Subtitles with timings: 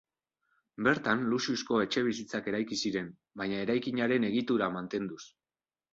[0.87, 3.13] Bertan luxuzko etxebizitzak eraiki ziren,
[3.43, 5.25] baina eraikinaren egitura mantenduz.